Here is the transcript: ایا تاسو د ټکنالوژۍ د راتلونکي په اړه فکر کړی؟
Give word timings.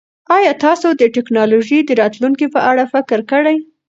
ایا 0.35 0.53
تاسو 0.65 0.87
د 1.01 1.03
ټکنالوژۍ 1.15 1.79
د 1.85 1.91
راتلونکي 2.01 2.45
په 2.53 2.59
اړه 2.69 2.83
فکر 2.93 3.19
کړی؟ 3.31 3.57